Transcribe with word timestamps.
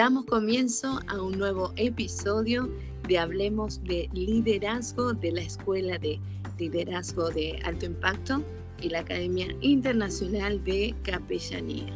Damos 0.00 0.24
comienzo 0.24 0.98
a 1.08 1.20
un 1.20 1.36
nuevo 1.38 1.74
episodio 1.76 2.70
de 3.06 3.18
Hablemos 3.18 3.84
de 3.84 4.08
Liderazgo 4.14 5.12
de 5.12 5.30
la 5.30 5.42
Escuela 5.42 5.98
de 5.98 6.18
Liderazgo 6.58 7.28
de 7.28 7.60
Alto 7.66 7.84
Impacto 7.84 8.42
y 8.80 8.88
la 8.88 9.00
Academia 9.00 9.48
Internacional 9.60 10.64
de 10.64 10.94
Capellanía. 11.02 11.92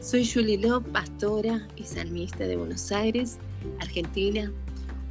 Soy 0.00 0.28
Julie 0.28 0.58
Lop, 0.58 0.84
pastora 0.88 1.68
y 1.76 1.84
salmista 1.84 2.44
de 2.44 2.56
Buenos 2.56 2.90
Aires, 2.90 3.38
Argentina, 3.78 4.50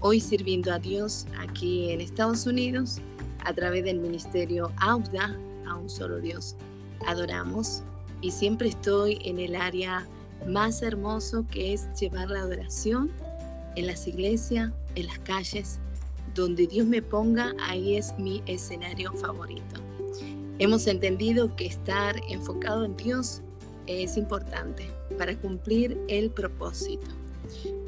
hoy 0.01 0.19
sirviendo 0.19 0.73
a 0.73 0.79
Dios 0.79 1.27
aquí 1.39 1.91
en 1.91 2.01
Estados 2.01 2.45
Unidos 2.45 2.99
a 3.45 3.53
través 3.53 3.85
del 3.85 3.99
ministerio 3.99 4.69
AUDA, 4.81 5.33
a 5.65 5.75
un 5.75 5.89
solo 5.89 6.19
Dios. 6.19 6.57
Adoramos 7.05 7.83
y 8.19 8.31
siempre 8.31 8.67
estoy 8.67 9.17
en 9.23 9.39
el 9.39 9.55
área 9.55 10.05
más 10.45 10.81
hermoso 10.81 11.45
que 11.49 11.73
es 11.73 11.87
llevar 11.99 12.29
la 12.29 12.41
adoración 12.41 13.11
en 13.75 13.87
las 13.87 14.07
iglesias, 14.07 14.71
en 14.95 15.07
las 15.07 15.19
calles, 15.19 15.79
donde 16.35 16.67
Dios 16.67 16.85
me 16.85 17.01
ponga, 17.01 17.53
ahí 17.61 17.95
es 17.95 18.13
mi 18.17 18.41
escenario 18.45 19.11
favorito. 19.13 19.81
Hemos 20.59 20.87
entendido 20.87 21.55
que 21.55 21.67
estar 21.67 22.15
enfocado 22.29 22.85
en 22.85 22.95
Dios 22.97 23.41
es 23.85 24.17
importante 24.17 24.89
para 25.17 25.35
cumplir 25.39 25.97
el 26.07 26.29
propósito. 26.31 27.07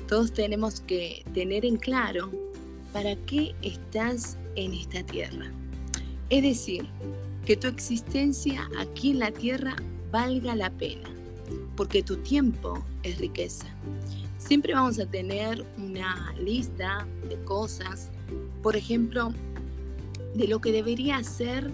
Todos 0.08 0.32
tenemos 0.32 0.82
que 0.82 1.24
tener 1.34 1.66
en 1.66 1.78
claro 1.78 2.32
para 2.94 3.16
qué 3.26 3.56
estás 3.62 4.38
en 4.56 4.74
esta 4.74 5.04
tierra. 5.04 5.52
Es 6.30 6.44
decir, 6.44 6.88
que 7.46 7.58
tu 7.58 7.68
existencia 7.68 8.70
aquí 8.78 9.12
en 9.12 9.20
la 9.20 9.32
tierra 9.32 9.76
valga 10.12 10.56
la 10.56 10.70
pena 10.72 11.10
porque 11.80 12.04
tu 12.04 12.18
tiempo 12.18 12.78
es 13.04 13.20
riqueza. 13.20 13.66
Siempre 14.38 14.74
vamos 14.74 15.00
a 15.00 15.06
tener 15.06 15.66
una 15.78 16.36
lista 16.38 17.08
de 17.30 17.42
cosas, 17.46 18.12
por 18.62 18.76
ejemplo, 18.76 19.32
de 20.36 20.50
lo 20.50 20.60
que 20.60 20.74
debería 20.74 21.16
hacer. 21.16 21.72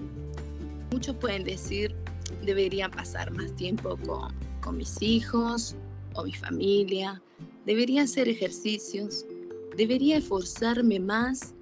Muchos 0.92 1.16
pueden 1.16 1.44
decir, 1.44 1.96
debería 2.44 2.88
pasar 2.88 3.32
más 3.32 3.56
tiempo 3.56 3.98
con, 4.06 4.32
con 4.62 4.78
mis 4.78 5.02
hijos 5.02 5.76
o 6.14 6.24
mi 6.24 6.34
familia, 6.34 7.20
debería 7.66 8.04
hacer 8.04 8.30
ejercicios, 8.30 9.26
debería 9.76 10.18
esforzarme 10.18 11.00
más, 11.00 11.56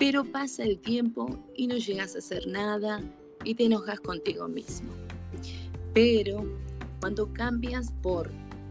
pero 0.00 0.24
pasa 0.24 0.64
el 0.64 0.80
tiempo 0.80 1.28
y 1.54 1.68
no 1.68 1.76
llegas 1.76 2.16
a 2.16 2.18
hacer 2.18 2.44
nada 2.48 3.00
y 3.44 3.54
te 3.54 3.66
enojas 3.66 4.00
contigo 4.00 4.48
mismo. 4.48 4.90
Pero 5.94 6.44
cuando 7.00 7.32
cambias 7.32 7.92
por 8.02 8.30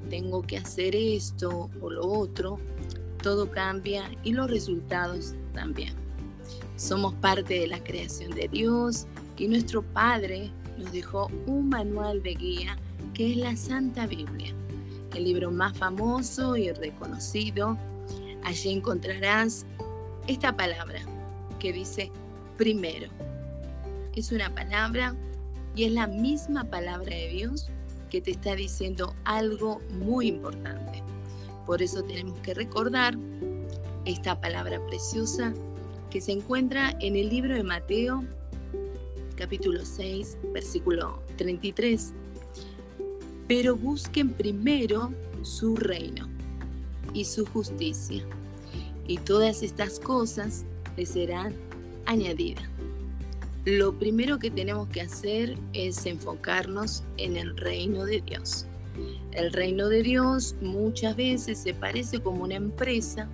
tengo 0.09 0.42
que 0.42 0.58
hacer 0.58 0.95
esto 0.95 1.70
o 1.81 1.89
lo 1.89 2.08
otro, 2.08 2.59
todo 3.22 3.50
cambia 3.52 4.09
y 4.23 4.31
los 4.33 4.50
resultados 4.50 5.36
también. 5.53 5.93
Somos 6.77 7.14
parte 7.15 7.60
de 7.60 7.67
la 7.67 7.83
creación 7.83 8.32
de 8.32 8.48
Dios 8.48 9.05
y 9.38 9.48
nuestro 9.48 9.82
Padre 9.82 10.52
nos 10.77 10.92
dejó 10.92 11.30
un 11.48 11.70
manual 11.70 12.21
de 12.21 12.36
guía 12.36 12.77
que 13.14 13.32
es 13.32 13.38
la 13.38 13.55
Santa 13.55 14.05
Biblia, 14.08 14.54
el 15.15 15.23
libro 15.23 15.52
más 15.52 15.77
famoso 15.77 16.55
y 16.55 16.71
reconocido. 16.71 17.77
Allí 18.44 18.70
encontrarás 18.70 19.65
esta 20.27 20.55
palabra 20.55 21.02
que 21.59 21.73
dice 21.73 22.11
primero. 22.58 23.09
Es 24.15 24.32
una 24.32 24.54
palabra 24.54 25.15
y 25.76 25.86
es 25.86 25.92
la 25.92 26.08
misma 26.08 26.64
palabra 26.64 27.15
de 27.15 27.30
Dios 27.30 27.70
que 28.10 28.22
te 28.22 28.32
está 28.32 28.56
diciendo 28.56 29.16
algo 29.26 29.80
muy 30.00 30.28
importante. 30.28 31.04
Por 31.66 31.82
eso 31.82 32.04
tenemos 32.04 32.40
que 32.40 32.54
recordar 32.54 33.18
esta 34.06 34.40
palabra 34.40 34.80
preciosa 34.88 35.54
que 36.10 36.22
se 36.22 36.32
encuentra 36.32 36.95
en 37.02 37.16
el 37.16 37.30
libro 37.30 37.56
de 37.56 37.64
Mateo, 37.64 38.23
capítulo 39.36 39.86
6, 39.86 40.38
versículo 40.54 41.22
33. 41.36 42.14
Pero 43.48 43.76
busquen 43.76 44.34
primero 44.34 45.12
su 45.42 45.76
reino 45.76 46.28
y 47.14 47.26
su 47.26 47.45
justicia, 47.45 48.24
y 49.08 49.18
todas 49.18 49.64
estas 49.64 50.00
cosas 50.00 50.66
les 50.95 51.10
serán 51.10 51.54
añadidas 52.06 52.68
lo 53.67 53.92
primero 53.92 54.39
que 54.39 54.50
tenemos 54.50 54.88
que 54.88 55.02
hacer 55.02 55.58
es 55.73 56.05
enfocarnos 56.05 57.04
en 57.17 57.36
el 57.36 57.58
reino 57.58 58.05
de 58.05 58.22
Dios. 58.22 58.66
El 59.33 59.52
reino 59.52 59.89
de 59.89 60.04
Dios 60.04 60.55
muchas 60.61 61.17
veces 61.17 61.58
se 61.58 61.73
parece 61.73 62.22
como 62.22 62.45
una 62.45 62.56
empresa 62.56 63.27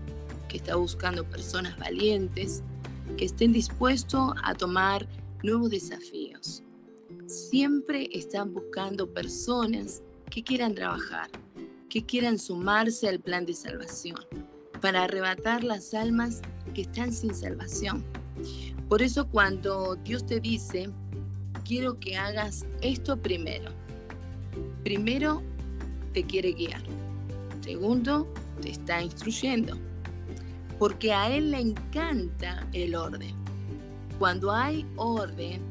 que 0.49 0.57
está 0.57 0.75
buscando 0.75 1.23
personas 1.23 1.77
valientes, 1.77 2.63
que 3.15 3.25
estén 3.25 3.53
dispuestos 3.53 4.33
a 4.43 4.55
tomar 4.55 5.07
nuevos 5.43 5.69
desafíos. 5.69 6.63
Siempre 7.27 8.09
están 8.11 8.55
buscando 8.55 9.07
personas 9.07 10.01
que 10.31 10.43
quieran 10.43 10.73
trabajar, 10.73 11.29
que 11.89 12.03
quieran 12.03 12.39
sumarse 12.39 13.07
al 13.07 13.19
plan 13.19 13.45
de 13.45 13.53
salvación, 13.53 14.17
para 14.81 15.03
arrebatar 15.03 15.63
las 15.63 15.93
almas 15.93 16.41
que 16.73 16.81
están 16.81 17.13
sin 17.13 17.35
salvación 17.35 18.03
por 18.89 19.01
eso 19.01 19.27
cuando 19.27 19.95
Dios 20.03 20.25
te 20.25 20.39
dice, 20.39 20.89
quiero 21.65 21.99
que 21.99 22.17
hagas 22.17 22.65
esto 22.81 23.17
primero, 23.17 23.71
primero 24.83 25.41
te 26.13 26.23
quiere 26.23 26.53
guiar, 26.53 26.83
segundo 27.61 28.31
te 28.61 28.71
está 28.71 29.01
instruyendo, 29.01 29.77
porque 30.79 31.13
a 31.13 31.29
Él 31.29 31.51
le 31.51 31.59
encanta 31.59 32.67
el 32.73 32.95
orden. 32.95 33.33
Cuando 34.19 34.51
hay 34.51 34.85
orden, 34.95 35.61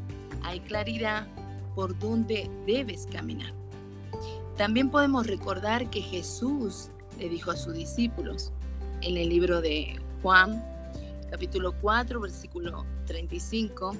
hay 0.43 0.61
claridad 0.61 1.27
por 1.75 1.99
dónde 1.99 2.51
debes 2.67 3.07
caminar. 3.13 3.53
También 4.57 4.91
podemos 4.91 5.27
recordar 5.27 5.89
que 5.91 6.03
Jesús 6.03 6.91
le 7.19 7.29
dijo 7.29 7.51
a 7.51 7.57
sus 7.57 7.75
discípulos 7.75 8.53
en 9.01 9.17
el 9.17 9.29
libro 9.29 9.61
de 9.61 9.99
Juan, 10.23 10.65
capítulo 11.33 11.73
4, 11.81 12.21
versículo 12.21 12.85
35, 13.07 13.97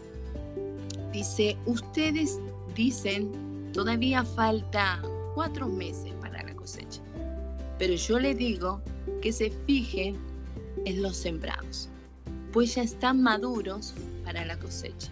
dice, 1.15 1.57
ustedes 1.65 2.39
dicen, 2.75 3.73
todavía 3.73 4.23
falta 4.23 5.01
cuatro 5.35 5.67
meses 5.67 6.13
para 6.21 6.43
la 6.43 6.55
cosecha, 6.55 7.01
pero 7.79 7.95
yo 7.95 8.19
le 8.19 8.35
digo 8.35 8.83
que 9.23 9.33
se 9.33 9.51
fijen 9.67 10.19
en 10.85 11.01
los 11.01 11.17
sembrados, 11.17 11.89
pues 12.53 12.75
ya 12.75 12.83
están 12.83 13.23
maduros 13.23 13.95
para 14.27 14.45
la 14.45 14.59
cosecha. 14.59 15.11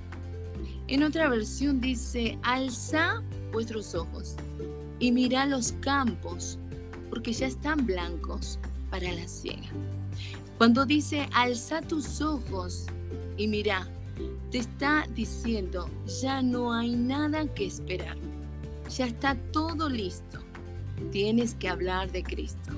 En 0.89 1.03
otra 1.03 1.27
versión 1.31 1.81
dice, 1.81 2.39
alza 2.43 3.23
vuestros 3.51 3.95
ojos 3.95 4.37
y 4.99 5.11
mira 5.11 5.47
los 5.47 5.73
campos, 5.81 6.59
porque 7.09 7.33
ya 7.33 7.47
están 7.47 7.87
blancos 7.87 8.59
para 8.91 9.11
la 9.11 9.27
siega. 9.27 9.71
Cuando 10.61 10.85
dice, 10.85 11.27
alza 11.33 11.81
tus 11.81 12.21
ojos 12.21 12.85
y 13.39 13.49
mira, 13.49 13.89
te 14.51 14.59
está 14.59 15.07
diciendo, 15.15 15.89
ya 16.21 16.43
no 16.43 16.75
hay 16.75 16.95
nada 16.97 17.47
que 17.55 17.65
esperar. 17.65 18.19
Ya 18.95 19.07
está 19.07 19.35
todo 19.53 19.89
listo. 19.89 20.39
Tienes 21.13 21.55
que 21.55 21.71
hablar 21.71 22.13
de 22.13 22.23
Cristo 22.23 22.73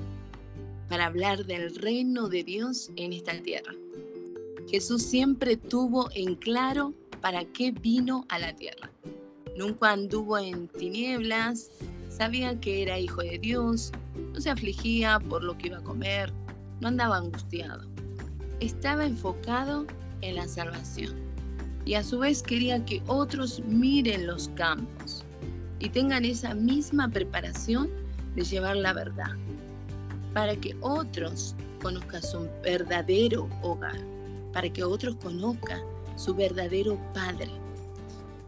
para 0.87 1.07
hablar 1.07 1.45
del 1.45 1.75
reino 1.75 2.29
de 2.29 2.45
Dios 2.45 2.89
en 2.95 3.11
esta 3.11 3.37
tierra. 3.41 3.73
Jesús 4.69 5.03
siempre 5.03 5.57
tuvo 5.57 6.09
en 6.15 6.35
claro 6.35 6.93
para 7.19 7.43
qué 7.43 7.71
vino 7.71 8.23
a 8.29 8.39
la 8.39 8.55
tierra. 8.55 8.89
Nunca 9.57 9.91
anduvo 9.91 10.37
en 10.37 10.69
tinieblas, 10.69 11.69
sabía 12.07 12.57
que 12.61 12.81
era 12.81 12.97
hijo 12.97 13.21
de 13.23 13.39
Dios, 13.39 13.91
no 14.31 14.39
se 14.39 14.51
afligía 14.51 15.19
por 15.19 15.43
lo 15.43 15.57
que 15.57 15.67
iba 15.67 15.79
a 15.79 15.83
comer, 15.83 16.31
no 16.83 16.89
andaba 16.89 17.17
angustiado. 17.17 17.85
Estaba 18.59 19.05
enfocado 19.05 19.87
en 20.21 20.35
la 20.35 20.47
salvación 20.47 21.13
y 21.85 21.93
a 21.93 22.03
su 22.03 22.19
vez 22.19 22.43
quería 22.43 22.83
que 22.83 23.01
otros 23.07 23.61
miren 23.65 24.27
los 24.27 24.49
campos 24.49 25.23
y 25.79 25.89
tengan 25.89 26.25
esa 26.25 26.53
misma 26.53 27.09
preparación 27.09 27.89
de 28.35 28.43
llevar 28.43 28.75
la 28.75 28.93
verdad. 28.93 29.31
para 30.33 30.55
que 30.55 30.75
otros 30.81 31.53
conozcan 31.79 32.23
su 32.23 32.49
verdadero 32.63 33.47
hogar, 33.61 33.99
para 34.51 34.67
que 34.67 34.83
otros 34.83 35.15
conozcan 35.17 35.79
su 36.15 36.33
verdadero 36.33 36.97
Padre. 37.13 37.51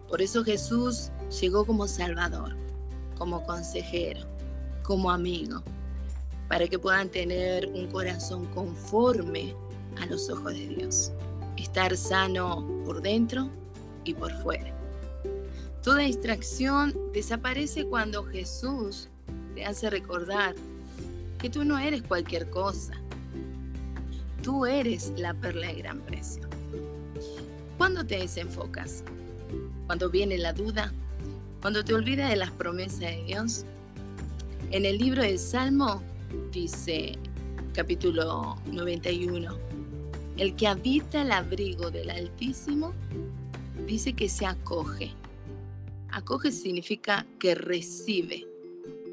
Por 0.10 0.20
eso 0.20 0.44
Jesús 0.44 1.12
llegó 1.40 1.64
como 1.64 1.88
Salvador, 1.88 2.56
como 3.20 3.44
consejero, 3.44 4.22
como 4.82 5.12
amigo, 5.12 5.62
para 6.48 6.68
que 6.68 6.78
puedan 6.78 7.10
tener 7.10 7.68
un 7.68 7.88
corazón 7.88 8.46
conforme 8.54 9.56
a 10.02 10.06
los 10.08 10.30
ojos 10.30 10.54
de 10.54 10.68
Dios, 10.68 11.12
estar 11.58 11.96
sano 11.96 12.66
por 12.86 13.02
dentro 13.02 13.50
y 14.04 14.14
por 14.14 14.32
fuera. 14.44 14.74
Toda 15.82 16.00
distracción 16.00 16.96
desaparece 17.14 17.86
cuando 17.86 18.24
Jesús 18.24 19.10
te 19.54 19.66
hace 19.66 19.90
recordar 19.90 20.56
que 21.40 21.50
tú 21.50 21.64
no 21.64 21.78
eres 21.78 22.02
cualquier 22.04 22.50
cosa. 22.50 22.94
Tú 24.42 24.66
eres 24.66 25.14
la 25.18 25.34
perla 25.34 25.68
de 25.68 25.76
gran 25.76 26.00
precio. 26.02 26.44
¿Cuándo 27.78 28.06
te 28.06 28.18
desenfocas? 28.18 29.04
Cuando 29.86 30.10
viene 30.10 30.38
la 30.38 30.54
duda, 30.54 30.92
cuando 31.62 31.84
te 31.84 31.94
olvidas 31.94 32.30
de 32.30 32.36
las 32.36 32.52
promesas 32.52 33.00
de 33.00 33.24
Dios. 33.26 33.66
En 34.72 34.86
el 34.86 34.98
libro 34.98 35.22
del 35.22 35.40
Salmo 35.40 36.02
dice, 36.52 37.18
capítulo 37.74 38.56
91, 38.72 39.58
el 40.38 40.56
que 40.56 40.68
habita 40.68 41.22
el 41.22 41.32
abrigo 41.32 41.92
del 41.92 42.10
Altísimo 42.10 42.94
dice 43.86 44.14
que 44.14 44.30
se 44.30 44.46
acoge. 44.46 45.12
Acoge 46.12 46.52
significa 46.52 47.26
que 47.40 47.56
recibe 47.56 48.46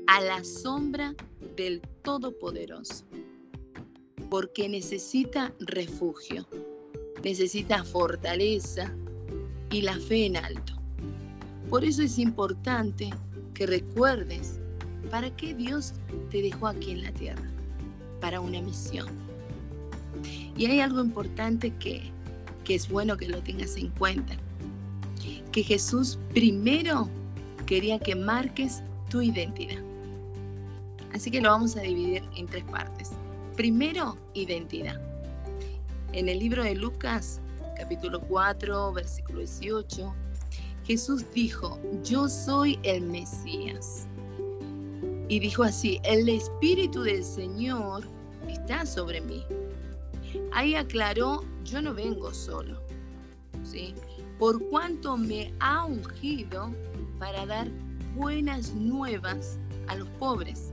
a 0.06 0.20
la 0.20 0.44
sombra 0.44 1.14
del 1.56 1.80
Todopoderoso, 2.02 3.04
porque 4.30 4.68
necesita 4.68 5.52
refugio, 5.60 6.46
necesita 7.22 7.84
fortaleza 7.84 8.94
y 9.70 9.82
la 9.82 9.98
fe 9.98 10.26
en 10.26 10.36
alto. 10.36 10.74
Por 11.68 11.84
eso 11.84 12.02
es 12.02 12.18
importante 12.18 13.10
que 13.54 13.66
recuerdes 13.66 14.61
para 15.10 15.34
qué 15.36 15.54
Dios 15.54 15.94
te 16.30 16.42
dejó 16.42 16.68
aquí 16.68 16.92
en 16.92 17.02
la 17.02 17.12
tierra, 17.12 17.42
para 18.20 18.40
una 18.40 18.60
misión. 18.60 19.08
Y 20.56 20.66
hay 20.66 20.80
algo 20.80 21.02
importante 21.02 21.72
que, 21.76 22.02
que 22.64 22.74
es 22.74 22.88
bueno 22.88 23.16
que 23.16 23.28
lo 23.28 23.42
tengas 23.42 23.76
en 23.76 23.88
cuenta, 23.88 24.36
que 25.50 25.62
Jesús 25.62 26.18
primero 26.32 27.08
quería 27.66 27.98
que 27.98 28.14
marques 28.14 28.82
tu 29.10 29.22
identidad. 29.22 29.82
Así 31.12 31.30
que 31.30 31.40
lo 31.40 31.50
vamos 31.50 31.76
a 31.76 31.80
dividir 31.80 32.22
en 32.36 32.46
tres 32.46 32.64
partes. 32.64 33.10
Primero, 33.56 34.16
identidad. 34.34 35.00
En 36.12 36.28
el 36.28 36.38
libro 36.38 36.64
de 36.64 36.74
Lucas, 36.74 37.40
capítulo 37.76 38.20
4, 38.20 38.92
versículo 38.92 39.40
18, 39.40 40.14
Jesús 40.84 41.24
dijo, 41.34 41.78
yo 42.02 42.28
soy 42.28 42.78
el 42.82 43.02
Mesías. 43.02 44.06
Y 45.32 45.40
dijo 45.40 45.62
así, 45.62 45.98
el 46.04 46.28
Espíritu 46.28 47.04
del 47.04 47.24
Señor 47.24 48.06
está 48.50 48.84
sobre 48.84 49.22
mí. 49.22 49.42
Ahí 50.52 50.74
aclaró, 50.74 51.42
yo 51.64 51.80
no 51.80 51.94
vengo 51.94 52.34
solo, 52.34 52.78
¿sí? 53.64 53.94
Por 54.38 54.62
cuanto 54.68 55.16
me 55.16 55.50
ha 55.60 55.86
ungido 55.86 56.70
para 57.18 57.46
dar 57.46 57.70
buenas 58.14 58.74
nuevas 58.74 59.58
a 59.86 59.96
los 59.96 60.08
pobres. 60.18 60.70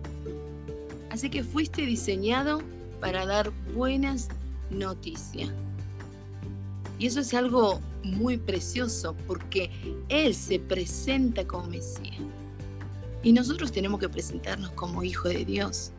Así 1.09 1.29
que 1.29 1.41
fuiste 1.41 1.83
diseñado 1.83 2.59
para 2.99 3.25
dar 3.25 3.53
buenas 3.73 4.27
noticias. 4.71 5.49
Y 6.97 7.05
eso 7.05 7.21
es 7.21 7.33
algo 7.33 7.79
muy 8.03 8.35
precioso 8.35 9.15
porque 9.25 9.71
Él 10.09 10.35
se 10.35 10.59
presenta 10.59 11.47
como 11.47 11.67
Mesías. 11.67 12.19
Y 13.23 13.33
nosotros 13.33 13.71
tenemos 13.71 13.99
que 13.99 14.09
presentarnos 14.09 14.71
como 14.71 15.03
hijo 15.03 15.27
de 15.27 15.45
Dios 15.45 15.91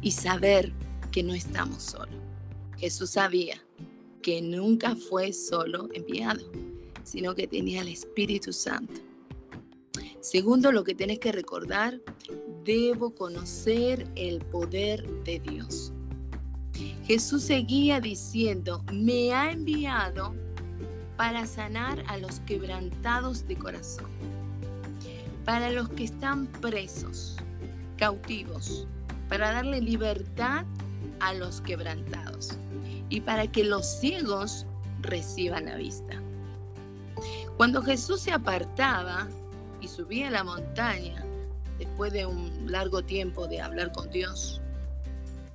y 0.00 0.10
saber 0.12 0.72
que 1.10 1.22
no 1.22 1.34
estamos 1.34 1.82
solos. 1.82 2.14
Jesús 2.76 3.10
sabía 3.10 3.60
que 4.22 4.40
nunca 4.40 4.94
fue 4.94 5.32
solo 5.32 5.88
enviado, 5.92 6.50
sino 7.04 7.34
que 7.34 7.46
tenía 7.46 7.82
el 7.82 7.88
Espíritu 7.88 8.52
Santo. 8.52 9.00
Segundo, 10.20 10.70
lo 10.70 10.84
que 10.84 10.94
tenés 10.94 11.18
que 11.18 11.32
recordar, 11.32 12.00
debo 12.64 13.14
conocer 13.14 14.06
el 14.16 14.38
poder 14.46 15.08
de 15.24 15.40
Dios. 15.40 15.92
Jesús 17.04 17.42
seguía 17.42 18.00
diciendo, 18.00 18.84
me 18.92 19.32
ha 19.32 19.50
enviado 19.50 20.34
para 21.16 21.46
sanar 21.46 22.04
a 22.06 22.18
los 22.18 22.40
quebrantados 22.40 23.46
de 23.46 23.56
corazón, 23.56 24.10
para 25.44 25.70
los 25.70 25.88
que 25.90 26.04
están 26.04 26.46
presos, 26.46 27.36
cautivos, 27.96 28.86
para 29.28 29.52
darle 29.52 29.80
libertad 29.80 30.64
a 31.20 31.34
los 31.34 31.60
quebrantados 31.60 32.58
y 33.08 33.20
para 33.20 33.46
que 33.46 33.64
los 33.64 33.86
ciegos 33.86 34.66
reciban 35.02 35.66
la 35.66 35.76
vista. 35.76 36.20
Cuando 37.56 37.82
Jesús 37.82 38.22
se 38.22 38.32
apartaba 38.32 39.28
y 39.80 39.88
subía 39.88 40.28
a 40.28 40.30
la 40.30 40.44
montaña, 40.44 41.24
después 41.78 42.12
de 42.12 42.26
un 42.26 42.70
largo 42.70 43.02
tiempo 43.02 43.46
de 43.46 43.60
hablar 43.60 43.92
con 43.92 44.10
Dios, 44.10 44.60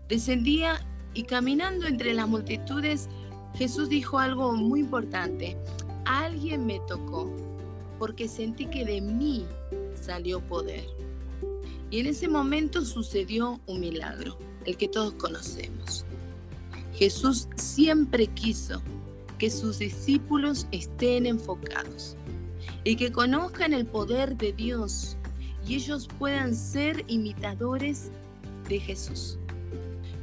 descendía 0.08 0.86
y 1.14 1.24
caminando 1.24 1.88
entre 1.88 2.14
las 2.14 2.28
multitudes 2.28 3.10
Jesús 3.58 3.88
dijo 3.88 4.20
algo 4.20 4.52
muy 4.54 4.82
importante. 4.82 5.58
Alguien 6.06 6.66
me 6.66 6.80
tocó 6.88 7.32
porque 8.00 8.28
sentí 8.28 8.66
que 8.68 8.86
de 8.86 9.02
mí 9.02 9.46
salió 10.00 10.42
poder. 10.42 10.86
Y 11.90 12.00
en 12.00 12.08
ese 12.08 12.28
momento 12.28 12.84
sucedió 12.84 13.60
un 13.68 13.80
milagro, 13.80 14.38
el 14.66 14.78
que 14.78 14.88
todos 14.88 15.14
conocemos. 15.14 16.06
Jesús 16.94 17.48
siempre 17.56 18.28
quiso 18.28 18.82
que 19.38 19.50
sus 19.50 19.80
discípulos 19.80 20.68
estén 20.72 21.26
enfocados 21.26 22.16
y 22.84 22.96
que 22.96 23.12
conozcan 23.12 23.74
el 23.74 23.86
poder 23.86 24.38
de 24.38 24.54
Dios 24.54 25.18
y 25.68 25.76
ellos 25.76 26.08
puedan 26.20 26.56
ser 26.56 27.04
imitadores 27.08 28.12
de 28.70 28.80
Jesús. 28.80 29.38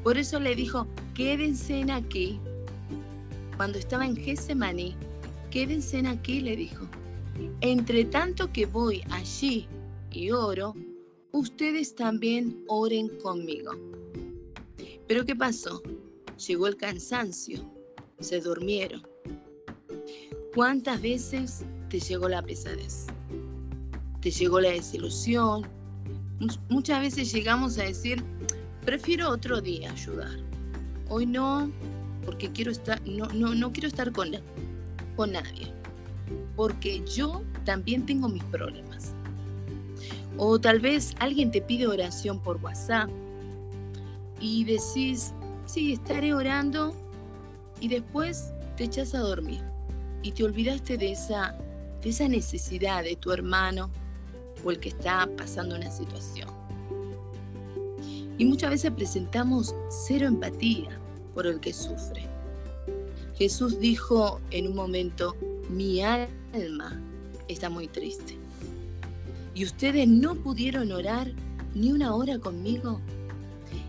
Por 0.03 0.17
eso 0.17 0.41
le 0.41 0.55
dijo, 0.55 0.87
quédense 1.15 1.85
aquí 1.93 2.41
cuando 3.57 3.79
estaba 3.79 4.07
en 4.07 4.17
Getsemaní, 4.17 4.97
quédense 5.51 6.07
aquí, 6.07 6.41
le 6.41 6.57
dijo. 6.57 6.87
Entre 7.61 8.05
tanto 8.05 8.53
que 8.53 8.67
voy 8.67 9.03
allí 9.11 9.67
y 10.11 10.31
oro, 10.31 10.75
ustedes 11.33 11.95
también 11.95 12.65
oren 12.69 13.09
conmigo. 13.19 13.73
Pero 15.09 15.25
¿qué 15.25 15.35
pasó? 15.35 15.83
Llegó 16.47 16.67
el 16.67 16.77
cansancio, 16.77 17.71
se 18.21 18.41
durmieron. 18.41 19.07
¿Cuántas 20.55 21.01
veces 21.01 21.65
te 21.89 21.99
llegó 21.99 22.29
la 22.29 22.43
pesadez? 22.43 23.07
Te 24.21 24.31
llegó 24.31 24.61
la 24.61 24.71
desilusión. 24.71 25.67
Muchas 26.69 27.01
veces 27.01 27.33
llegamos 27.33 27.79
a 27.79 27.85
decir, 27.85 28.23
prefiero 28.85 29.31
otro 29.31 29.61
día 29.61 29.91
ayudar. 29.91 30.39
Hoy 31.09 31.27
no, 31.27 31.71
porque 32.25 32.51
quiero 32.53 32.71
estar, 32.71 33.01
no, 33.07 33.27
no, 33.29 33.55
no 33.55 33.73
quiero 33.73 33.89
estar 33.89 34.13
con, 34.13 34.31
con 35.17 35.33
nadie, 35.33 35.73
porque 36.57 37.03
yo 37.05 37.43
también 37.65 38.07
tengo 38.07 38.29
mis 38.29 38.45
problemas. 38.45 39.15
O 40.39 40.59
tal 40.59 40.81
vez 40.81 41.15
alguien 41.19 41.51
te 41.51 41.61
pide 41.61 41.87
oración 41.87 42.39
por 42.41 42.57
WhatsApp 42.63 43.11
y 44.41 44.65
decís, 44.65 45.33
sí, 45.67 45.93
estaré 45.93 46.35
orando 46.35 46.95
y 47.81 47.89
después 47.89 48.53
te 48.77 48.85
echas 48.85 49.15
a 49.15 49.19
dormir 49.19 49.63
y 50.23 50.33
te 50.33 50.45
olvidaste 50.45 50.97
de 50.97 51.13
esa, 51.13 51.57
de 52.01 52.11
esa 52.11 52.29
necesidad 52.29 53.03
de 53.05 53.17
tu 53.17 53.33
hermano 53.33 53.91
o 54.65 54.71
el 54.71 54.79
que 54.79 54.91
está 54.91 55.29
pasando 55.37 55.77
una 55.77 55.91
situación. 55.91 56.49
Y 58.39 58.45
muchas 58.45 58.71
veces 58.71 58.91
presentamos 58.93 59.75
cero 59.89 60.27
empatía 60.27 60.99
por 61.35 61.47
el 61.47 61.61
que 61.61 61.73
sufre. 61.73 62.27
Jesús 63.37 63.79
dijo 63.79 64.41
en 64.51 64.69
un 64.69 64.75
momento, 64.75 65.37
mi 65.69 66.03
alma 66.03 67.01
está 67.49 67.71
muy 67.71 67.89
triste. 67.89 68.37
¿Y 69.55 69.65
ustedes 69.65 70.09
no 70.09 70.35
pudieron 70.35 70.93
orar 70.93 71.31
ni 71.75 71.93
una 71.93 72.15
hora 72.15 72.39
conmigo? 72.39 73.01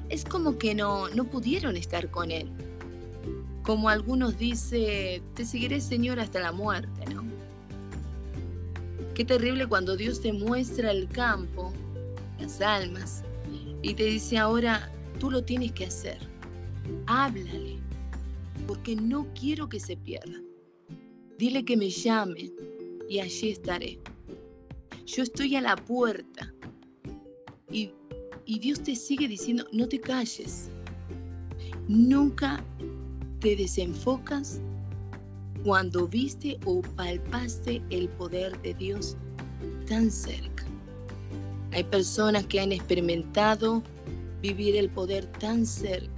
Es 0.09 0.25
como 0.25 0.57
que 0.57 0.75
no, 0.75 1.09
no 1.09 1.25
pudieron 1.25 1.77
estar 1.77 2.09
con 2.11 2.31
Él. 2.31 2.49
Como 3.63 3.87
algunos 3.87 4.37
dicen, 4.37 5.23
te 5.35 5.45
seguiré 5.45 5.79
Señor 5.79 6.19
hasta 6.19 6.39
la 6.41 6.51
muerte, 6.51 7.05
¿no? 7.13 7.23
Qué 9.15 9.23
terrible 9.23 9.67
cuando 9.67 9.95
Dios 9.95 10.21
te 10.21 10.33
muestra 10.33 10.91
el 10.91 11.07
campo, 11.07 11.71
las 12.39 12.59
almas, 12.61 13.23
y 13.81 13.93
te 13.93 14.05
dice 14.05 14.37
ahora, 14.37 14.91
tú 15.19 15.31
lo 15.31 15.43
tienes 15.43 15.71
que 15.71 15.85
hacer. 15.85 16.17
Háblale, 17.05 17.77
porque 18.67 18.95
no 18.95 19.27
quiero 19.39 19.69
que 19.69 19.79
se 19.79 19.95
pierda. 19.95 20.39
Dile 21.37 21.65
que 21.65 21.77
me 21.77 21.89
llame 21.89 22.51
y 23.09 23.19
allí 23.19 23.49
estaré. 23.49 23.99
Yo 25.05 25.23
estoy 25.23 25.55
a 25.55 25.61
la 25.61 25.75
puerta 25.75 26.53
y, 27.71 27.91
y 28.45 28.59
Dios 28.59 28.81
te 28.81 28.95
sigue 28.95 29.27
diciendo, 29.27 29.65
no 29.71 29.87
te 29.87 29.99
calles. 29.99 30.69
Nunca 31.87 32.63
te 33.39 33.55
desenfocas 33.55 34.61
cuando 35.63 36.07
viste 36.07 36.59
o 36.65 36.81
palpaste 36.81 37.81
el 37.89 38.09
poder 38.09 38.61
de 38.61 38.73
Dios 38.73 39.17
tan 39.87 40.11
cerca. 40.11 40.65
Hay 41.71 41.83
personas 41.85 42.45
que 42.45 42.59
han 42.59 42.71
experimentado 42.71 43.81
vivir 44.41 44.75
el 44.75 44.89
poder 44.89 45.25
tan 45.39 45.65
cerca, 45.65 46.12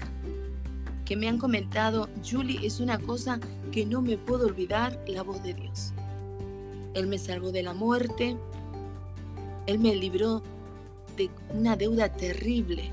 que 1.06 1.16
me 1.16 1.30
han 1.30 1.38
comentado, 1.38 2.10
Julie, 2.28 2.66
es 2.66 2.80
una 2.80 2.98
cosa 2.98 3.40
que 3.72 3.86
no 3.86 4.02
me 4.02 4.18
puedo 4.18 4.48
olvidar, 4.48 5.00
la 5.08 5.22
voz 5.22 5.42
de 5.44 5.54
Dios. 5.54 5.94
Él 6.96 7.08
me 7.08 7.20
salvó 7.20 7.52
de 7.52 7.62
la 7.62 7.74
muerte, 7.74 8.36
Él 9.68 9.80
me 9.80 9.96
libró 9.96 10.42
de 11.16 11.30
una 11.54 11.76
deuda 11.76 12.12
terrible. 12.12 12.92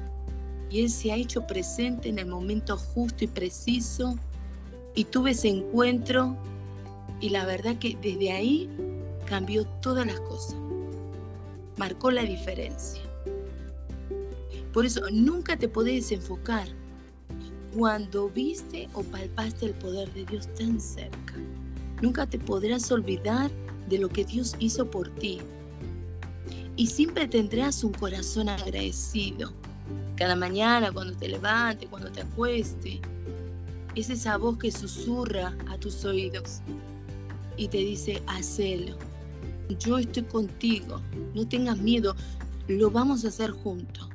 Y 0.70 0.82
Él 0.82 0.90
se 0.90 1.12
ha 1.12 1.16
hecho 1.16 1.46
presente 1.46 2.08
en 2.08 2.18
el 2.18 2.26
momento 2.26 2.76
justo 2.76 3.24
y 3.24 3.28
preciso. 3.28 4.16
Y 4.94 5.04
tuve 5.04 5.30
ese 5.30 5.48
encuentro. 5.48 6.36
Y 7.20 7.30
la 7.30 7.44
verdad 7.44 7.76
que 7.78 7.96
desde 8.02 8.32
ahí 8.32 8.70
cambió 9.26 9.66
todas 9.80 10.06
las 10.06 10.20
cosas. 10.20 10.56
Marcó 11.76 12.10
la 12.10 12.22
diferencia. 12.22 13.02
Por 14.72 14.86
eso 14.86 15.02
nunca 15.10 15.56
te 15.56 15.68
podés 15.68 16.10
enfocar 16.12 16.66
cuando 17.74 18.28
viste 18.28 18.88
o 18.94 19.02
palpaste 19.02 19.66
el 19.66 19.74
poder 19.74 20.12
de 20.12 20.24
Dios 20.26 20.48
tan 20.54 20.80
cerca. 20.80 21.34
Nunca 22.00 22.26
te 22.26 22.38
podrás 22.38 22.90
olvidar 22.90 23.50
de 23.88 23.98
lo 23.98 24.08
que 24.08 24.24
Dios 24.24 24.54
hizo 24.58 24.90
por 24.90 25.08
ti. 25.16 25.40
Y 26.76 26.86
siempre 26.86 27.28
tendrás 27.28 27.84
un 27.84 27.92
corazón 27.92 28.48
agradecido. 28.48 29.52
Cada 30.16 30.36
mañana, 30.36 30.92
cuando 30.92 31.14
te 31.16 31.28
levantes, 31.28 31.88
cuando 31.88 32.10
te 32.10 32.22
acuestes, 32.22 33.00
es 33.94 34.10
esa 34.10 34.36
voz 34.38 34.58
que 34.58 34.70
susurra 34.70 35.56
a 35.68 35.78
tus 35.78 36.04
oídos 36.04 36.60
y 37.56 37.68
te 37.68 37.78
dice, 37.78 38.22
hacelo, 38.26 38.96
yo 39.78 39.98
estoy 39.98 40.24
contigo, 40.24 41.00
no 41.34 41.46
tengas 41.46 41.78
miedo, 41.78 42.16
lo 42.68 42.90
vamos 42.90 43.24
a 43.24 43.28
hacer 43.28 43.50
juntos, 43.50 44.08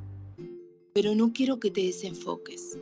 pero 0.92 1.14
no 1.14 1.32
quiero 1.32 1.60
que 1.60 1.70
te 1.70 1.82
desenfoques. 1.82 2.76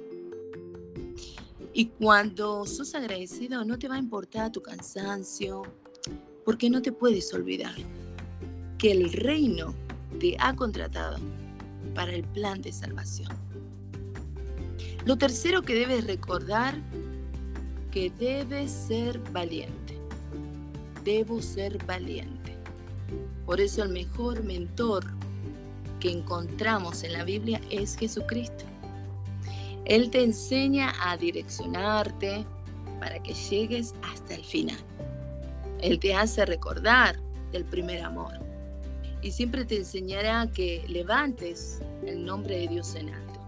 Y 1.76 1.88
cuando 1.88 2.64
sos 2.64 2.94
agradecido, 2.94 3.62
no 3.62 3.78
te 3.78 3.86
va 3.86 3.96
a 3.96 3.98
importar 3.98 4.50
tu 4.50 4.62
cansancio, 4.62 5.62
porque 6.46 6.70
no 6.70 6.80
te 6.80 6.90
puedes 6.90 7.34
olvidar 7.34 7.74
que 8.78 8.92
el 8.92 9.12
reino 9.12 9.74
te 10.18 10.38
ha 10.40 10.56
contratado 10.56 11.18
para 11.94 12.14
el 12.14 12.24
plan 12.28 12.62
de 12.62 12.72
salvación. 12.72 13.28
Lo 15.04 15.18
tercero 15.18 15.60
que 15.60 15.74
debes 15.74 16.06
recordar, 16.06 16.80
que 17.90 18.10
debes 18.18 18.70
ser 18.70 19.18
valiente. 19.32 19.98
Debo 21.04 21.42
ser 21.42 21.76
valiente. 21.84 22.56
Por 23.44 23.60
eso 23.60 23.82
el 23.82 23.90
mejor 23.90 24.42
mentor 24.44 25.04
que 26.00 26.10
encontramos 26.10 27.02
en 27.02 27.12
la 27.12 27.24
Biblia 27.24 27.60
es 27.68 27.98
Jesucristo. 27.98 28.65
Él 29.86 30.10
te 30.10 30.22
enseña 30.22 30.92
a 31.00 31.16
direccionarte 31.16 32.44
para 33.00 33.22
que 33.22 33.32
llegues 33.34 33.94
hasta 34.02 34.34
el 34.34 34.44
final. 34.44 34.78
Él 35.80 36.00
te 36.00 36.14
hace 36.14 36.44
recordar 36.44 37.16
del 37.52 37.64
primer 37.64 38.02
amor 38.02 38.32
y 39.22 39.30
siempre 39.30 39.64
te 39.64 39.76
enseñará 39.76 40.50
que 40.52 40.84
levantes 40.88 41.80
el 42.04 42.24
nombre 42.24 42.58
de 42.58 42.68
Dios 42.68 42.94
en 42.96 43.10
alto. 43.10 43.40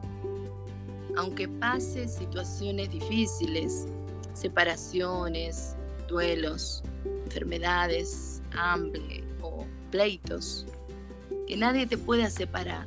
Aunque 1.16 1.48
pases 1.48 2.14
situaciones 2.14 2.90
difíciles, 2.90 3.86
separaciones, 4.34 5.74
duelos, 6.06 6.84
enfermedades, 7.24 8.40
hambre, 8.56 9.24
pleitos, 9.90 10.66
que 11.48 11.56
nadie 11.56 11.86
te 11.86 11.98
pueda 11.98 12.30
separar 12.30 12.86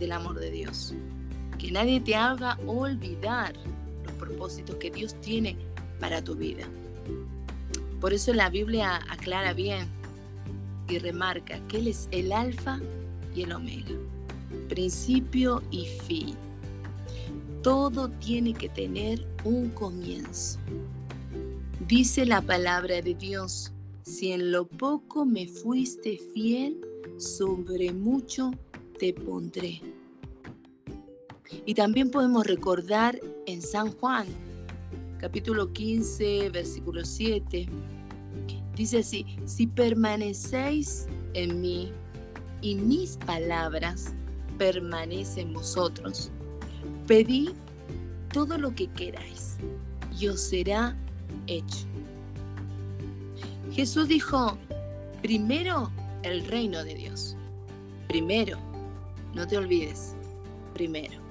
del 0.00 0.12
amor 0.12 0.40
de 0.40 0.50
Dios, 0.50 0.94
que 1.58 1.70
nadie 1.70 2.00
te 2.00 2.14
haga 2.14 2.58
olvidar 2.66 3.54
los 4.04 4.12
propósitos 4.14 4.76
que 4.76 4.90
Dios 4.90 5.14
tiene 5.20 5.56
para 6.00 6.22
tu 6.22 6.34
vida. 6.34 6.64
Por 8.00 8.12
eso 8.12 8.32
la 8.32 8.48
Biblia 8.48 9.00
aclara 9.10 9.52
bien 9.52 9.88
y 10.88 10.98
remarca 10.98 11.58
que 11.68 11.78
Él 11.78 11.88
es 11.88 12.08
el 12.12 12.32
alfa 12.32 12.80
y 13.34 13.42
el 13.42 13.52
omega, 13.52 13.94
principio 14.68 15.62
y 15.70 15.86
fin. 16.06 16.36
Todo 17.62 18.08
tiene 18.08 18.54
que 18.54 18.68
tener 18.68 19.26
un 19.44 19.70
comienzo. 19.70 20.58
Dice 21.88 22.24
la 22.24 22.40
palabra 22.40 23.02
de 23.02 23.14
Dios 23.14 23.72
si 24.08 24.32
en 24.32 24.52
lo 24.52 24.66
poco 24.66 25.26
me 25.26 25.46
fuiste 25.46 26.18
fiel, 26.32 26.80
sobre 27.18 27.92
mucho 27.92 28.52
te 28.98 29.12
pondré. 29.12 29.82
Y 31.66 31.74
también 31.74 32.10
podemos 32.10 32.46
recordar 32.46 33.18
en 33.46 33.62
San 33.62 33.92
Juan, 33.92 34.26
capítulo 35.18 35.72
15, 35.72 36.50
versículo 36.50 37.04
7, 37.04 37.66
dice 38.74 38.98
así, 38.98 39.26
si 39.46 39.66
permanecéis 39.66 41.06
en 41.34 41.60
mí 41.60 41.92
y 42.60 42.74
mis 42.74 43.16
palabras 43.18 44.14
permanecen 44.58 45.48
en 45.48 45.54
vosotros, 45.54 46.30
pedid 47.06 47.50
todo 48.32 48.58
lo 48.58 48.74
que 48.74 48.86
queráis 48.88 49.56
y 50.18 50.28
os 50.28 50.40
será 50.40 50.96
hecho. 51.46 51.86
Jesús 53.72 54.08
dijo, 54.08 54.58
primero 55.22 55.90
el 56.22 56.44
reino 56.46 56.82
de 56.84 56.94
Dios. 56.94 57.36
Primero, 58.08 58.58
no 59.34 59.46
te 59.46 59.56
olvides, 59.56 60.14
primero. 60.74 61.27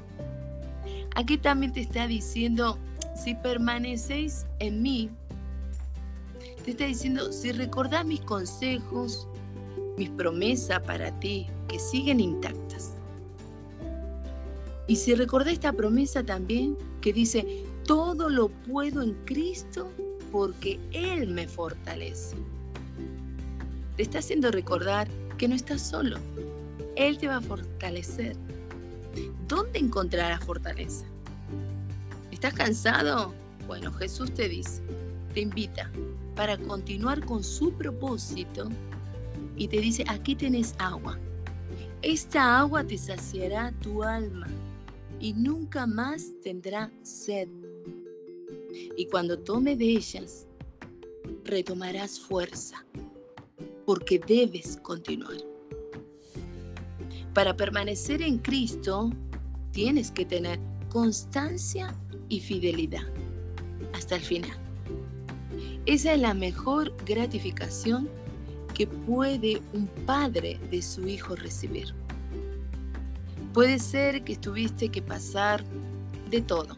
Aquí 1.17 1.35
también 1.39 1.73
te 1.73 1.79
está 1.79 2.05
diciendo, 2.05 2.77
si 3.15 3.33
permanecéis 3.33 4.45
en 4.59 4.83
mí, 4.83 5.09
te 6.63 6.71
está 6.71 6.85
diciendo, 6.85 7.31
si 7.31 7.51
recordás 7.53 8.05
mis 8.05 8.21
consejos, 8.21 9.27
mis 9.97 10.11
promesas 10.11 10.79
para 10.81 11.09
ti, 11.19 11.47
que 11.69 11.79
siguen 11.79 12.19
intactas. 12.19 12.93
Y 14.85 14.95
si 14.95 15.15
recordás 15.15 15.53
esta 15.53 15.73
promesa 15.73 16.23
también, 16.23 16.77
que 17.01 17.13
dice, 17.13 17.65
todo 17.87 18.29
lo 18.29 18.49
puedo 18.49 19.01
en 19.01 19.15
Cristo 19.25 19.89
porque 20.31 20.79
Él 20.91 21.29
me 21.29 21.47
fortalece. 21.47 22.35
Te 23.95 24.03
está 24.03 24.19
haciendo 24.19 24.51
recordar 24.51 25.07
que 25.39 25.47
no 25.47 25.55
estás 25.55 25.81
solo. 25.81 26.17
Él 26.95 27.17
te 27.17 27.27
va 27.27 27.37
a 27.37 27.41
fortalecer. 27.41 28.35
¿Dónde 29.47 29.79
encontrarás 29.79 30.43
fortaleza? 30.43 31.05
¿Estás 32.31 32.53
cansado? 32.53 33.33
Bueno, 33.67 33.91
Jesús 33.93 34.33
te 34.33 34.47
dice, 34.47 34.81
te 35.33 35.41
invita 35.41 35.91
para 36.35 36.57
continuar 36.57 37.25
con 37.25 37.43
su 37.43 37.73
propósito 37.73 38.69
y 39.55 39.67
te 39.67 39.81
dice, 39.81 40.03
aquí 40.07 40.35
tenés 40.35 40.75
agua. 40.79 41.17
Esta 42.01 42.59
agua 42.59 42.83
te 42.83 42.97
saciará 42.97 43.71
tu 43.81 44.03
alma 44.03 44.47
y 45.19 45.33
nunca 45.33 45.87
más 45.87 46.31
tendrá 46.43 46.91
sed 47.01 47.49
y 48.95 49.05
cuando 49.07 49.37
tome 49.39 49.75
de 49.75 49.85
ellas, 49.85 50.47
retomarás 51.43 52.19
fuerza, 52.19 52.85
porque 53.85 54.19
debes 54.19 54.77
continuar. 54.77 55.37
Para 57.37 57.55
permanecer 57.55 58.23
en 58.23 58.39
Cristo, 58.39 59.11
tienes 59.69 60.09
que 60.09 60.25
tener 60.25 60.59
constancia 60.89 61.93
y 62.29 62.39
fidelidad 62.39 63.03
hasta 63.93 64.15
el 64.15 64.21
final. 64.21 64.57
Esa 65.85 66.15
es 66.15 66.19
la 66.19 66.33
mejor 66.33 66.91
gratificación 67.05 68.09
que 68.73 68.87
puede 68.87 69.61
un 69.73 69.85
padre 70.07 70.59
de 70.71 70.81
su 70.81 71.07
hijo 71.07 71.35
recibir. 71.35 71.93
Puede 73.53 73.77
ser 73.77 74.23
que 74.23 74.35
tuviste 74.35 74.89
que 74.89 75.03
pasar 75.03 75.63
de 76.31 76.41
todo 76.41 76.75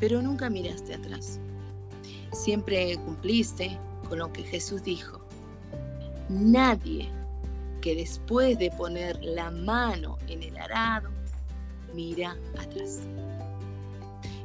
pero 0.00 0.22
nunca 0.22 0.48
miraste 0.48 0.94
atrás. 0.94 1.38
Siempre 2.32 2.96
cumpliste 3.04 3.78
con 4.08 4.18
lo 4.18 4.32
que 4.32 4.44
Jesús 4.44 4.82
dijo. 4.82 5.20
Nadie 6.30 7.10
que 7.82 7.94
después 7.94 8.58
de 8.58 8.70
poner 8.70 9.22
la 9.22 9.50
mano 9.50 10.16
en 10.28 10.42
el 10.42 10.56
arado 10.56 11.10
mira 11.94 12.38
atrás. 12.58 13.00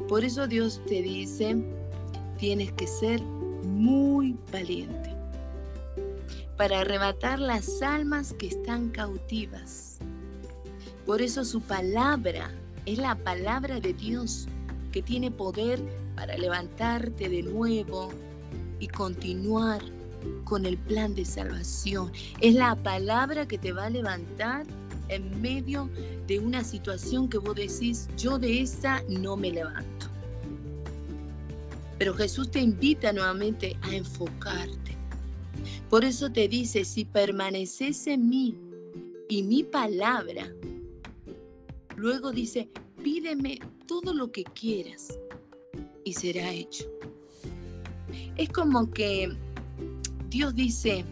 Por 0.10 0.26
eso 0.26 0.48
Dios 0.48 0.82
te 0.88 1.02
dice, 1.02 1.56
tienes 2.38 2.74
que 2.74 2.88
ser 2.88 3.22
muy 3.22 4.36
valiente 4.52 5.16
para 6.58 6.82
arrebatar 6.82 7.40
las 7.40 7.82
almas 7.82 8.34
que 8.34 8.48
están 8.48 8.90
cautivas. 8.90 10.00
Por 11.06 11.22
eso 11.22 11.46
su 11.46 11.62
palabra 11.62 12.52
es 12.86 12.98
la 12.98 13.16
palabra 13.16 13.80
de 13.80 13.94
Dios 13.94 14.48
que 14.92 15.02
tiene 15.02 15.30
poder 15.30 15.80
para 16.16 16.36
levantarte 16.38 17.30
de 17.30 17.44
nuevo 17.44 18.10
y 18.80 18.88
continuar 18.88 19.82
con 20.48 20.66
el 20.66 20.78
plan 20.78 21.14
de 21.14 21.26
salvación. 21.26 22.12
Es 22.40 22.56
la 22.56 22.76
palabra 22.76 23.48
que 23.48 23.58
te 23.58 23.74
va 23.74 23.86
a 23.86 23.90
levantar 23.90 24.66
en 25.10 25.42
medio 25.42 25.90
de 26.26 26.40
una 26.40 26.64
situación 26.64 27.28
que 27.30 27.38
vos 27.38 27.56
decís, 27.56 28.08
yo 28.18 28.40
de 28.40 28.62
esa 28.62 29.04
no 29.10 29.36
me 29.36 29.52
levanto. 29.52 30.08
Pero 31.98 32.14
Jesús 32.14 32.50
te 32.50 32.60
invita 32.60 33.12
nuevamente 33.12 33.76
a 33.82 33.96
enfocarte. 33.96 34.96
Por 35.90 36.06
eso 36.06 36.32
te 36.32 36.48
dice, 36.48 36.86
si 36.86 37.04
permaneces 37.04 38.08
en 38.08 38.30
mí 38.30 38.56
y 39.30 39.44
mi 39.44 39.64
palabra, 39.64 40.48
luego 41.98 42.32
dice, 42.32 42.70
pídeme 43.04 43.60
todo 43.86 44.14
lo 44.14 44.32
que 44.32 44.44
quieras 44.44 45.18
y 46.06 46.14
será 46.14 46.52
hecho. 46.52 46.86
Es 48.38 48.50
como 48.50 48.90
que 48.92 49.36
Dios 50.30 50.56
dice, 50.56 51.06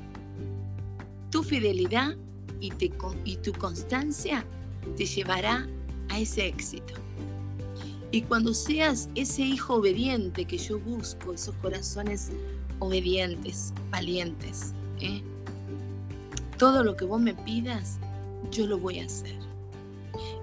tu 1.32 1.44
fidelidad 1.44 2.16
y, 2.60 2.72
tu 2.72 3.54
constancia 3.54 4.46
te 4.98 5.06
llevará 5.06 5.68
a 6.10 6.20
ese 6.20 6.48
éxito. 6.48 6.94
Y 8.12 8.22
cuando 8.22 8.54
seas 8.54 9.10
ese 9.16 9.42
hijo 9.42 9.76
obediente 9.76 10.46
que 10.46 10.58
yo 10.58 10.80
busco, 10.80 11.34
esos 11.34 11.56
corazones 11.56 12.32
obedientes, 12.80 13.74
valientes, 13.90 14.74
¿eh? 15.02 15.22
todo 16.58 16.84
lo 16.84 16.96
que 16.96 17.06
vos 17.06 17.20
me 17.20 17.34
pidas, 17.34 18.00
yo 18.52 18.68
lo 18.68 18.78
voy 18.78 19.00
a 19.00 19.06
hacer. 19.06 19.36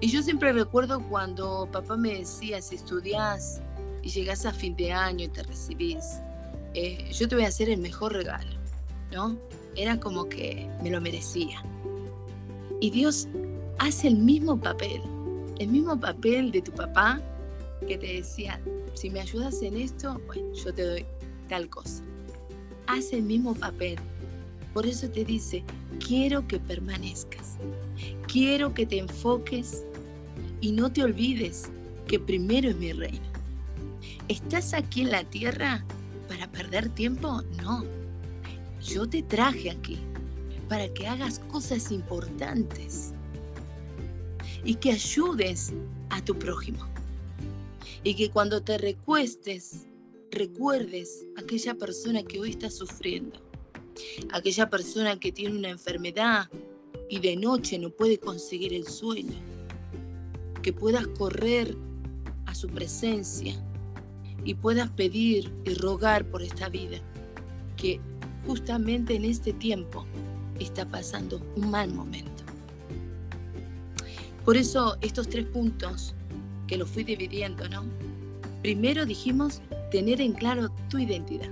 Y 0.01 0.09
yo 0.09 0.21
siempre 0.21 0.53
recuerdo 0.53 1.01
cuando 1.09 1.67
papá 1.71 1.97
me 1.97 2.19
decía, 2.19 2.61
si 2.61 2.75
estudias 2.75 3.61
y 4.03 4.09
llegas 4.09 4.45
a 4.45 4.51
fin 4.51 4.75
de 4.75 4.91
año 4.91 5.25
y 5.25 5.29
te 5.29 5.43
recibís, 5.43 6.19
eh, 6.75 7.09
yo 7.11 7.27
te 7.27 7.35
voy 7.35 7.45
a 7.45 7.47
hacer 7.47 7.69
el 7.69 7.79
mejor 7.79 8.13
regalo, 8.13 8.51
Era 9.75 9.99
como 9.99 10.27
que 10.27 10.67
me 10.81 10.89
lo 10.89 11.01
merecía. 11.01 11.63
Y 12.79 12.89
Dios 12.89 13.27
hace 13.79 14.07
el 14.07 14.17
mismo 14.17 14.59
papel, 14.59 15.01
el 15.59 15.67
mismo 15.67 15.99
papel 15.99 16.51
de 16.51 16.61
tu 16.61 16.71
papá 16.71 17.21
que 17.87 17.97
te 17.97 18.15
decía, 18.15 18.59
si 18.93 19.09
me 19.09 19.21
ayudas 19.21 19.61
en 19.61 19.77
esto, 19.77 20.19
bueno, 20.27 20.53
yo 20.53 20.73
te 20.73 20.83
doy 20.83 21.05
tal 21.47 21.69
cosa. 21.69 22.03
Hace 22.87 23.17
el 23.17 23.23
mismo 23.23 23.53
papel. 23.55 23.97
Por 24.73 24.85
eso 24.85 25.07
te 25.09 25.23
dice, 25.23 25.63
quiero 26.05 26.47
que 26.47 26.59
permanezcas, 26.59 27.57
quiero 28.27 28.73
que 28.73 28.85
te 28.85 28.97
enfoques 28.97 29.85
y 30.61 30.71
no 30.71 30.91
te 30.91 31.03
olvides 31.03 31.69
que 32.07 32.19
primero 32.19 32.69
es 32.69 32.77
mi 32.77 32.91
reino. 32.91 33.25
¿Estás 34.27 34.73
aquí 34.73 35.01
en 35.01 35.11
la 35.11 35.23
tierra 35.25 35.85
para 36.27 36.51
perder 36.51 36.89
tiempo? 36.89 37.43
No. 37.61 38.02
Yo 38.85 39.07
te 39.07 39.23
traje 39.23 39.71
aquí 39.71 39.97
para 40.67 40.93
que 40.93 41.07
hagas 41.07 41.39
cosas 41.39 41.91
importantes 41.91 43.13
y 44.65 44.75
que 44.75 44.91
ayudes 44.91 45.73
a 46.09 46.23
tu 46.23 46.37
prójimo. 46.37 46.85
Y 48.03 48.15
que 48.15 48.29
cuando 48.29 48.61
te 48.61 48.77
recuestes, 48.77 49.85
recuerdes 50.31 51.25
a 51.37 51.41
aquella 51.41 51.75
persona 51.75 52.23
que 52.23 52.39
hoy 52.39 52.49
está 52.49 52.69
sufriendo, 52.69 53.39
aquella 54.31 54.69
persona 54.69 55.17
que 55.17 55.31
tiene 55.31 55.57
una 55.57 55.69
enfermedad 55.69 56.49
y 57.09 57.19
de 57.19 57.37
noche 57.37 57.79
no 57.79 57.89
puede 57.89 58.17
conseguir 58.17 58.73
el 58.73 58.85
sueño, 58.85 59.39
que 60.61 60.73
puedas 60.73 61.07
correr 61.07 61.77
a 62.47 62.55
su 62.55 62.67
presencia 62.67 63.55
y 64.43 64.55
puedas 64.55 64.89
pedir 64.91 65.53
y 65.63 65.73
rogar 65.75 66.29
por 66.29 66.41
esta 66.41 66.67
vida, 66.67 66.99
que 67.77 68.01
justamente 68.45 69.15
en 69.15 69.25
este 69.25 69.53
tiempo 69.53 70.05
está 70.59 70.85
pasando 70.85 71.41
un 71.55 71.71
mal 71.71 71.93
momento. 71.93 72.43
Por 74.45 74.57
eso 74.57 74.97
estos 75.01 75.29
tres 75.29 75.45
puntos 75.45 76.13
que 76.67 76.77
los 76.77 76.89
fui 76.89 77.03
dividiendo, 77.03 77.67
¿no? 77.69 77.83
Primero 78.61 79.05
dijimos 79.05 79.61
tener 79.91 80.19
en 80.21 80.33
claro 80.33 80.69
tu 80.89 80.99
identidad. 80.99 81.49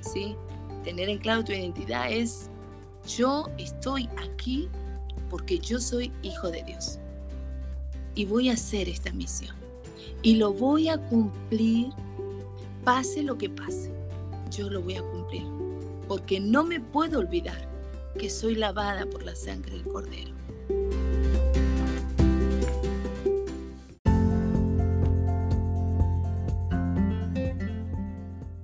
¿Sí? 0.00 0.34
Tener 0.84 1.08
en 1.08 1.18
claro 1.18 1.44
tu 1.44 1.52
identidad 1.52 2.10
es 2.10 2.50
yo 3.06 3.48
estoy 3.58 4.08
aquí 4.16 4.68
porque 5.30 5.58
yo 5.58 5.78
soy 5.78 6.12
hijo 6.22 6.50
de 6.50 6.62
Dios. 6.64 6.98
Y 8.14 8.24
voy 8.24 8.48
a 8.48 8.54
hacer 8.54 8.88
esta 8.88 9.12
misión. 9.12 9.54
Y 10.22 10.36
lo 10.36 10.52
voy 10.52 10.88
a 10.88 10.98
cumplir 10.98 11.90
pase 12.84 13.22
lo 13.22 13.36
que 13.36 13.50
pase. 13.50 13.92
Yo 14.50 14.70
lo 14.70 14.82
voy 14.82 14.94
a 14.94 15.02
cumplir 15.02 15.46
porque 16.08 16.40
no 16.40 16.64
me 16.64 16.80
puedo 16.80 17.20
olvidar 17.20 17.68
que 18.18 18.30
soy 18.30 18.54
lavada 18.54 19.06
por 19.06 19.22
la 19.22 19.36
sangre 19.36 19.72
del 19.72 19.84
Cordero. 19.84 20.32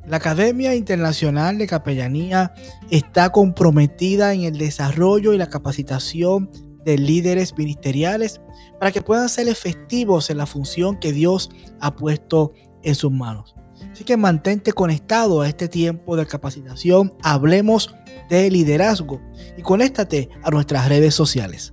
La 0.07 0.19
Academia 0.19 0.75
Internacional 0.75 1.59
de 1.59 1.67
Capellanía 1.67 2.55
está 2.91 3.31
comprometida 3.33 4.33
en 4.33 4.43
el 4.43 4.59
desarrollo 4.59 5.33
y 5.33 5.39
la 5.39 5.49
capacitación 5.49 6.51
de 6.85 6.99
líderes 6.99 7.57
ministeriales 7.57 8.41
para 8.79 8.93
que 8.93 9.03
puedan 9.03 9.29
ser 9.29 9.49
efectivos 9.49 10.31
en 10.31 10.39
la 10.39 10.47
función 10.47 10.99
que 10.99 11.13
Dios 11.13 11.51
ha 11.81 11.97
puesto 11.97 12.53
en 12.83 12.95
sus 12.95 13.11
manos. 13.11 13.55
Así 13.93 14.05
que 14.05 14.17
mantente 14.17 14.73
conectado 14.73 15.41
a 15.41 15.49
este 15.49 15.69
tiempo 15.69 16.17
de 16.17 16.27
capacitación. 16.27 17.15
Hablemos 17.23 17.95
de 18.29 18.51
liderazgo 18.51 19.21
y 19.57 19.63
conéctate 19.63 20.29
a 20.43 20.51
nuestras 20.51 20.89
redes 20.89 21.15
sociales. 21.15 21.73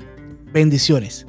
Bendiciones. 0.53 1.25